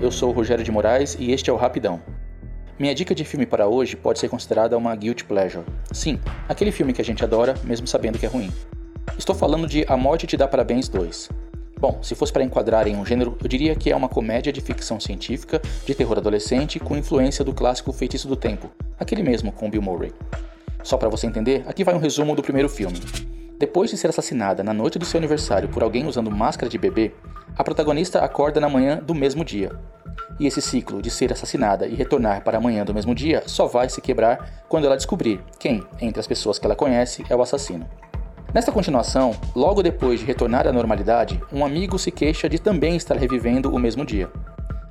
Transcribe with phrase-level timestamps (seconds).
[0.00, 2.00] eu sou o Rogério de Moraes e este é o Rapidão.
[2.78, 5.64] Minha dica de filme para hoje pode ser considerada uma guilty pleasure.
[5.90, 8.52] Sim, aquele filme que a gente adora, mesmo sabendo que é ruim.
[9.16, 11.30] Estou falando de A Morte Te Dá Parabéns 2.
[11.80, 14.60] Bom, se fosse para enquadrar em um gênero, eu diria que é uma comédia de
[14.60, 19.70] ficção científica, de terror adolescente, com influência do clássico Feitiço do Tempo, aquele mesmo com
[19.70, 20.12] Bill Murray.
[20.82, 23.00] Só para você entender, aqui vai um resumo do primeiro filme.
[23.58, 27.12] Depois de ser assassinada na noite do seu aniversário por alguém usando máscara de bebê,
[27.56, 29.72] a protagonista acorda na manhã do mesmo dia.
[30.38, 33.66] E esse ciclo de ser assassinada e retornar para a manhã do mesmo dia só
[33.66, 37.40] vai se quebrar quando ela descobrir quem, entre as pessoas que ela conhece, é o
[37.40, 37.88] assassino.
[38.52, 43.16] Nesta continuação, logo depois de retornar à normalidade, um amigo se queixa de também estar
[43.16, 44.30] revivendo o mesmo dia.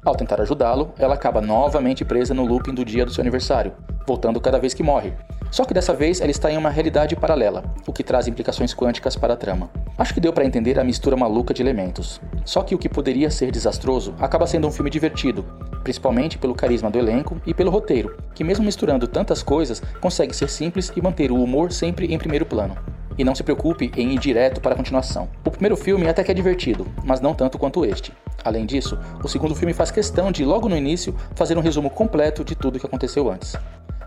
[0.04, 3.74] Ao tentar ajudá-lo, ela acaba novamente presa no looping do dia do seu aniversário,
[4.08, 5.14] voltando cada vez que morre,
[5.52, 9.16] só que dessa vez ela está em uma realidade paralela, o que traz implicações quânticas
[9.16, 9.70] para a trama.
[9.98, 12.20] Acho que deu para entender a mistura maluca de elementos.
[12.44, 15.46] Só que o que poderia ser desastroso acaba sendo um filme divertido,
[15.84, 20.50] principalmente pelo carisma do elenco e pelo roteiro, que mesmo misturando tantas coisas, consegue ser
[20.50, 22.76] simples e manter o humor sempre em primeiro plano.
[23.18, 25.30] E não se preocupe em ir direto para a continuação.
[25.46, 28.12] O primeiro filme até que é divertido, mas não tanto quanto este.
[28.44, 32.44] Além disso, o segundo filme faz questão de, logo no início, fazer um resumo completo
[32.44, 33.56] de tudo o que aconteceu antes.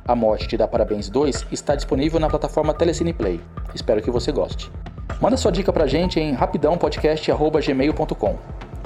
[0.08, 3.38] A Morte Te Dá Parabéns 2 está disponível na plataforma Telecine Play.
[3.74, 4.72] Espero que você goste.
[5.20, 8.38] Manda sua dica pra gente em rapidãopodcast.gmail.com.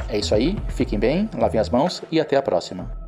[0.09, 3.02] É isso aí, fiquem bem, lavem as mãos e até a próxima.